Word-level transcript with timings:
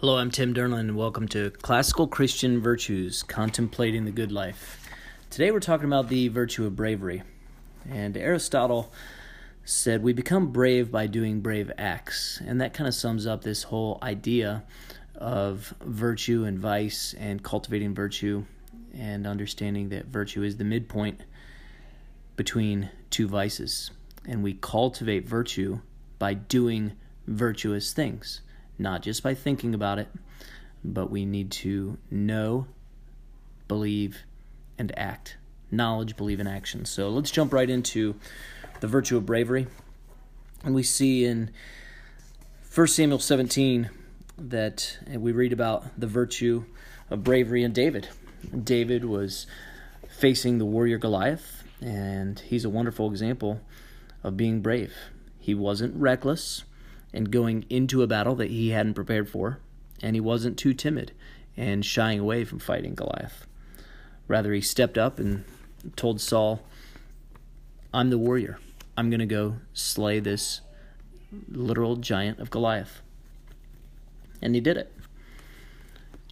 Hello, 0.00 0.16
I'm 0.16 0.30
Tim 0.30 0.54
Durnland, 0.54 0.80
and 0.80 0.96
welcome 0.96 1.28
to 1.28 1.50
Classical 1.50 2.06
Christian 2.06 2.58
Virtues 2.58 3.22
Contemplating 3.22 4.06
the 4.06 4.10
Good 4.10 4.32
Life. 4.32 4.88
Today 5.28 5.50
we're 5.50 5.60
talking 5.60 5.84
about 5.84 6.08
the 6.08 6.28
virtue 6.28 6.64
of 6.64 6.74
bravery. 6.74 7.22
And 7.86 8.16
Aristotle 8.16 8.90
said, 9.66 10.02
We 10.02 10.14
become 10.14 10.52
brave 10.52 10.90
by 10.90 11.06
doing 11.06 11.42
brave 11.42 11.70
acts. 11.76 12.40
And 12.42 12.62
that 12.62 12.72
kind 12.72 12.88
of 12.88 12.94
sums 12.94 13.26
up 13.26 13.42
this 13.42 13.64
whole 13.64 13.98
idea 14.02 14.64
of 15.16 15.74
virtue 15.82 16.44
and 16.44 16.58
vice 16.58 17.14
and 17.18 17.42
cultivating 17.42 17.94
virtue 17.94 18.46
and 18.94 19.26
understanding 19.26 19.90
that 19.90 20.06
virtue 20.06 20.42
is 20.42 20.56
the 20.56 20.64
midpoint 20.64 21.20
between 22.36 22.88
two 23.10 23.28
vices. 23.28 23.90
And 24.26 24.42
we 24.42 24.54
cultivate 24.54 25.28
virtue 25.28 25.80
by 26.18 26.32
doing 26.32 26.92
virtuous 27.26 27.92
things 27.92 28.40
not 28.80 29.02
just 29.02 29.22
by 29.22 29.34
thinking 29.34 29.74
about 29.74 29.98
it, 29.98 30.08
but 30.82 31.10
we 31.10 31.24
need 31.24 31.50
to 31.50 31.98
know, 32.10 32.66
believe, 33.68 34.18
and 34.78 34.96
act. 34.98 35.36
Knowledge, 35.70 36.16
believe, 36.16 36.40
and 36.40 36.48
action. 36.48 36.84
So 36.84 37.10
let's 37.10 37.30
jump 37.30 37.52
right 37.52 37.68
into 37.68 38.16
the 38.80 38.88
virtue 38.88 39.16
of 39.16 39.26
bravery. 39.26 39.66
And 40.64 40.74
we 40.74 40.82
see 40.82 41.24
in 41.24 41.50
1 42.74 42.86
Samuel 42.88 43.18
17 43.18 43.90
that 44.38 44.98
we 45.14 45.32
read 45.32 45.52
about 45.52 46.00
the 46.00 46.06
virtue 46.06 46.64
of 47.10 47.22
bravery 47.22 47.62
in 47.62 47.72
David. 47.72 48.08
David 48.64 49.04
was 49.04 49.46
facing 50.08 50.58
the 50.58 50.64
warrior 50.64 50.96
Goliath, 50.96 51.62
and 51.80 52.40
he's 52.40 52.64
a 52.64 52.70
wonderful 52.70 53.10
example 53.10 53.60
of 54.24 54.36
being 54.36 54.60
brave. 54.62 54.94
He 55.38 55.54
wasn't 55.54 55.94
reckless, 55.94 56.64
and 57.12 57.30
going 57.30 57.64
into 57.68 58.02
a 58.02 58.06
battle 58.06 58.34
that 58.36 58.50
he 58.50 58.70
hadn't 58.70 58.94
prepared 58.94 59.28
for, 59.28 59.58
and 60.02 60.16
he 60.16 60.20
wasn't 60.20 60.58
too 60.58 60.74
timid 60.74 61.12
and 61.56 61.84
shying 61.84 62.20
away 62.20 62.44
from 62.44 62.58
fighting 62.58 62.94
Goliath. 62.94 63.46
Rather, 64.28 64.52
he 64.52 64.60
stepped 64.60 64.96
up 64.96 65.18
and 65.18 65.44
told 65.96 66.20
Saul, 66.20 66.62
I'm 67.92 68.10
the 68.10 68.18
warrior. 68.18 68.58
I'm 68.96 69.10
going 69.10 69.20
to 69.20 69.26
go 69.26 69.56
slay 69.72 70.20
this 70.20 70.60
literal 71.48 71.96
giant 71.96 72.38
of 72.38 72.50
Goliath. 72.50 73.02
And 74.40 74.54
he 74.54 74.60
did 74.60 74.76
it. 74.76 74.92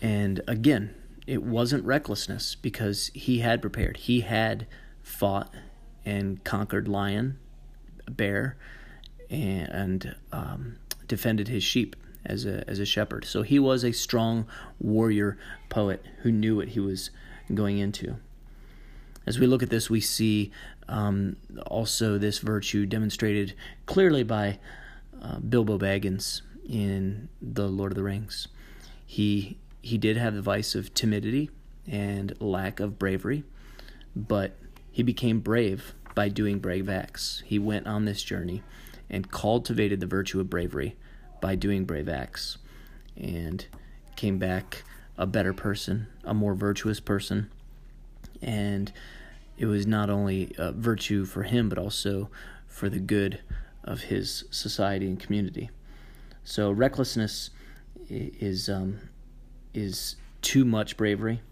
And 0.00 0.40
again, 0.46 0.94
it 1.26 1.42
wasn't 1.42 1.84
recklessness 1.84 2.54
because 2.54 3.10
he 3.14 3.40
had 3.40 3.60
prepared. 3.60 3.98
He 3.98 4.20
had 4.20 4.66
fought 5.02 5.52
and 6.04 6.42
conquered 6.44 6.88
lion, 6.88 7.38
bear, 8.08 8.56
and 9.30 10.14
um, 10.32 10.76
defended 11.06 11.48
his 11.48 11.62
sheep 11.62 11.96
as 12.26 12.44
a 12.44 12.68
as 12.68 12.78
a 12.78 12.84
shepherd. 12.84 13.24
So 13.24 13.42
he 13.42 13.58
was 13.58 13.84
a 13.84 13.92
strong 13.92 14.46
warrior 14.78 15.38
poet 15.68 16.04
who 16.22 16.32
knew 16.32 16.56
what 16.56 16.68
he 16.68 16.80
was 16.80 17.10
going 17.54 17.78
into. 17.78 18.16
As 19.26 19.38
we 19.38 19.46
look 19.46 19.62
at 19.62 19.70
this, 19.70 19.88
we 19.88 20.00
see 20.00 20.50
um, 20.88 21.36
also 21.66 22.18
this 22.18 22.38
virtue 22.38 22.86
demonstrated 22.86 23.54
clearly 23.86 24.22
by 24.22 24.58
uh, 25.22 25.38
Bilbo 25.38 25.78
Baggins 25.78 26.42
in 26.68 27.28
the 27.40 27.68
Lord 27.68 27.92
of 27.92 27.96
the 27.96 28.02
Rings. 28.02 28.48
He 29.06 29.58
he 29.82 29.98
did 29.98 30.16
have 30.16 30.34
the 30.34 30.42
vice 30.42 30.74
of 30.74 30.92
timidity 30.94 31.50
and 31.86 32.34
lack 32.40 32.80
of 32.80 32.98
bravery, 32.98 33.44
but 34.14 34.56
he 34.90 35.02
became 35.02 35.40
brave 35.40 35.94
by 36.14 36.28
doing 36.28 36.58
brave 36.58 36.88
acts. 36.88 37.42
He 37.46 37.58
went 37.58 37.86
on 37.86 38.04
this 38.04 38.22
journey 38.22 38.62
and 39.10 39.30
cultivated 39.30 40.00
the 40.00 40.06
virtue 40.06 40.40
of 40.40 40.48
bravery 40.48 40.96
by 41.40 41.56
doing 41.56 41.84
brave 41.84 42.08
acts 42.08 42.58
and 43.16 43.66
came 44.16 44.38
back 44.38 44.84
a 45.18 45.26
better 45.26 45.52
person, 45.52 46.06
a 46.24 46.32
more 46.32 46.54
virtuous 46.54 47.00
person. 47.00 47.50
And 48.40 48.92
it 49.58 49.66
was 49.66 49.86
not 49.86 50.08
only 50.08 50.52
a 50.56 50.72
virtue 50.72 51.24
for 51.26 51.42
him, 51.42 51.68
but 51.68 51.78
also 51.78 52.30
for 52.66 52.88
the 52.88 53.00
good 53.00 53.40
of 53.84 54.02
his 54.02 54.44
society 54.50 55.06
and 55.06 55.18
community. 55.18 55.70
So 56.44 56.70
recklessness 56.70 57.50
is 58.08 58.68
um, 58.68 59.00
is 59.74 60.16
too 60.40 60.64
much 60.64 60.96
bravery, 60.96 61.42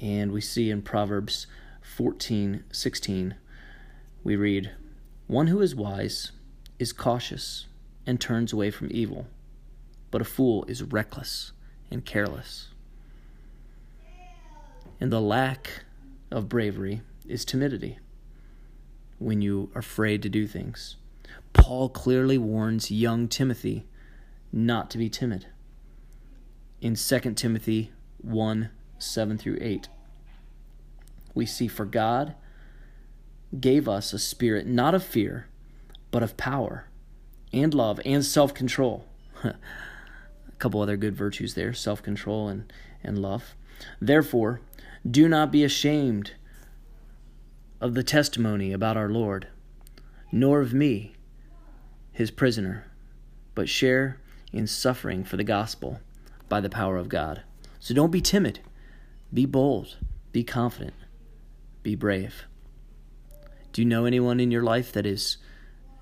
and 0.00 0.32
we 0.32 0.40
see 0.40 0.70
in 0.70 0.82
Proverbs 0.82 1.46
fourteen 1.80 2.64
sixteen, 2.72 3.36
we 4.24 4.34
read, 4.34 4.72
"One 5.26 5.46
who 5.46 5.60
is 5.60 5.74
wise 5.74 6.32
is 6.78 6.92
cautious 6.92 7.66
and 8.06 8.20
turns 8.20 8.52
away 8.52 8.70
from 8.70 8.88
evil, 8.90 9.26
but 10.10 10.20
a 10.20 10.24
fool 10.24 10.64
is 10.68 10.82
reckless 10.82 11.52
and 11.90 12.04
careless. 12.04 12.68
And 15.00 15.12
the 15.12 15.20
lack 15.20 15.84
of 16.30 16.48
bravery 16.48 17.02
is 17.26 17.44
timidity 17.44 17.98
when 19.18 19.42
you 19.42 19.70
are 19.74 19.80
afraid 19.80 20.22
to 20.22 20.28
do 20.28 20.46
things. 20.46 20.96
Paul 21.52 21.88
clearly 21.88 22.38
warns 22.38 22.90
young 22.90 23.28
Timothy 23.28 23.86
not 24.52 24.90
to 24.90 24.98
be 24.98 25.08
timid. 25.08 25.46
In 26.80 26.94
2 26.94 27.18
Timothy 27.34 27.92
1 28.18 28.70
7 28.98 29.38
through 29.38 29.58
8, 29.60 29.88
we 31.34 31.44
see, 31.44 31.68
For 31.68 31.84
God 31.84 32.34
gave 33.60 33.88
us 33.88 34.12
a 34.12 34.18
spirit 34.18 34.66
not 34.66 34.94
of 34.94 35.04
fear 35.04 35.48
but 36.16 36.22
of 36.22 36.38
power 36.38 36.86
and 37.52 37.74
love 37.74 38.00
and 38.06 38.24
self 38.24 38.54
control. 38.54 39.04
a 39.44 39.54
couple 40.58 40.80
other 40.80 40.96
good 40.96 41.14
virtues 41.14 41.52
there 41.52 41.74
self 41.74 42.02
control 42.02 42.48
and, 42.48 42.72
and 43.04 43.18
love. 43.18 43.54
Therefore, 44.00 44.62
do 45.06 45.28
not 45.28 45.52
be 45.52 45.62
ashamed 45.62 46.32
of 47.82 47.92
the 47.92 48.02
testimony 48.02 48.72
about 48.72 48.96
our 48.96 49.10
Lord, 49.10 49.48
nor 50.32 50.62
of 50.62 50.72
me, 50.72 51.16
his 52.12 52.30
prisoner, 52.30 52.86
but 53.54 53.68
share 53.68 54.18
in 54.54 54.66
suffering 54.66 55.22
for 55.22 55.36
the 55.36 55.44
gospel 55.44 56.00
by 56.48 56.62
the 56.62 56.70
power 56.70 56.96
of 56.96 57.10
God. 57.10 57.42
So 57.78 57.92
don't 57.92 58.10
be 58.10 58.22
timid, 58.22 58.60
be 59.34 59.44
bold, 59.44 59.98
be 60.32 60.44
confident, 60.44 60.94
be 61.82 61.94
brave. 61.94 62.46
Do 63.74 63.82
you 63.82 63.86
know 63.86 64.06
anyone 64.06 64.40
in 64.40 64.50
your 64.50 64.62
life 64.62 64.92
that 64.92 65.04
is 65.04 65.36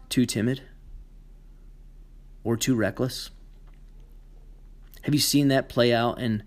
too 0.08 0.26
timid 0.26 0.62
or 2.42 2.56
too 2.56 2.74
reckless? 2.74 3.30
Have 5.02 5.14
you 5.14 5.20
seen 5.20 5.48
that 5.48 5.68
play 5.68 5.92
out 5.92 6.18
and 6.18 6.42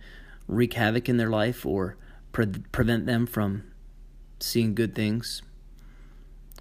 wreak 0.48 0.74
havoc 0.74 1.08
in 1.08 1.18
their 1.18 1.30
life 1.30 1.66
or 1.66 1.98
pre- 2.32 2.48
prevent 2.72 3.06
them 3.06 3.28
from 3.28 3.64
seeing 4.40 4.74
good 4.74 4.96
things 4.96 5.42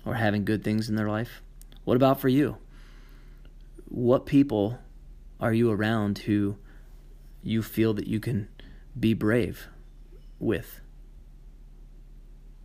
or 0.04 0.14
having 0.14 0.44
good 0.44 0.62
things 0.62 0.88
in 0.88 0.96
their 0.96 1.08
life? 1.08 1.42
What 1.84 1.96
about 1.96 2.20
for 2.20 2.28
you? 2.28 2.58
What 3.88 4.26
people 4.26 4.78
are 5.40 5.52
you 5.52 5.70
around 5.70 6.18
who 6.18 6.56
you 7.42 7.62
feel 7.62 7.94
that 7.94 8.06
you 8.06 8.20
can 8.20 8.48
be 8.98 9.14
brave 9.14 9.68
with? 10.38 10.80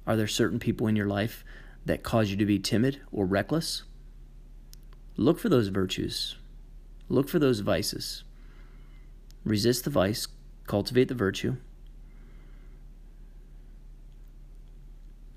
Are 0.08 0.16
there 0.16 0.28
certain 0.28 0.59
people 0.59 0.88
in 0.88 0.96
your 0.96 1.08
life 1.08 1.46
that 1.86 2.03
cause 2.03 2.31
you 2.31 2.38
to 2.38 2.46
be 2.46 2.59
timid 2.59 3.00
or 3.12 3.25
reckless? 3.25 3.84
Look 5.21 5.37
for 5.37 5.49
those 5.49 5.67
virtues. 5.67 6.37
Look 7.07 7.29
for 7.29 7.37
those 7.37 7.59
vices. 7.59 8.23
Resist 9.45 9.83
the 9.83 9.91
vice, 9.91 10.27
cultivate 10.65 11.09
the 11.09 11.13
virtue. 11.13 11.57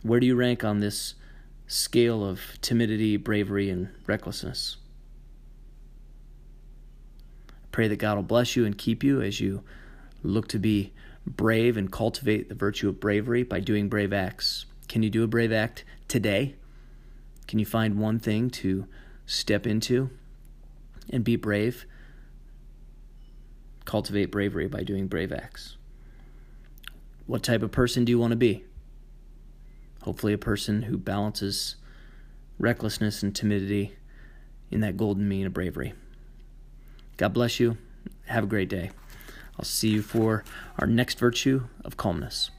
Where 0.02 0.20
do 0.20 0.26
you 0.26 0.36
rank 0.36 0.64
on 0.64 0.80
this 0.80 1.16
scale 1.66 2.24
of 2.24 2.40
timidity, 2.62 3.18
bravery, 3.18 3.68
and 3.68 3.90
recklessness? 4.06 4.78
Pray 7.70 7.86
that 7.86 7.96
God 7.96 8.16
will 8.16 8.22
bless 8.22 8.56
you 8.56 8.64
and 8.64 8.78
keep 8.78 9.04
you 9.04 9.20
as 9.20 9.38
you 9.38 9.64
look 10.22 10.48
to 10.48 10.58
be 10.58 10.94
brave 11.26 11.76
and 11.76 11.92
cultivate 11.92 12.48
the 12.48 12.54
virtue 12.54 12.88
of 12.88 13.00
bravery 13.00 13.42
by 13.42 13.60
doing 13.60 13.90
brave 13.90 14.14
acts. 14.14 14.64
Can 14.88 15.02
you 15.02 15.10
do 15.10 15.24
a 15.24 15.26
brave 15.26 15.52
act 15.52 15.84
today? 16.08 16.54
Can 17.46 17.58
you 17.58 17.66
find 17.66 17.98
one 17.98 18.18
thing 18.18 18.48
to 18.48 18.86
step 19.26 19.66
into 19.66 20.10
and 21.10 21.24
be 21.24 21.36
brave. 21.36 21.86
Cultivate 23.84 24.26
bravery 24.26 24.66
by 24.66 24.82
doing 24.82 25.06
brave 25.06 25.32
acts. 25.32 25.76
What 27.26 27.42
type 27.42 27.62
of 27.62 27.72
person 27.72 28.04
do 28.04 28.10
you 28.10 28.18
want 28.18 28.32
to 28.32 28.36
be? 28.36 28.64
Hopefully, 30.02 30.32
a 30.34 30.38
person 30.38 30.82
who 30.82 30.98
balances 30.98 31.76
recklessness 32.58 33.22
and 33.22 33.34
timidity 33.34 33.96
in 34.70 34.80
that 34.80 34.96
golden 34.96 35.28
mean 35.28 35.46
of 35.46 35.54
bravery. 35.54 35.94
God 37.16 37.32
bless 37.32 37.58
you. 37.58 37.78
Have 38.26 38.44
a 38.44 38.48
great 38.48 38.68
day. 38.68 38.90
I'll 39.58 39.64
see 39.64 39.88
you 39.88 40.02
for 40.02 40.44
our 40.78 40.86
next 40.86 41.18
virtue 41.18 41.68
of 41.84 41.96
calmness. 41.96 42.50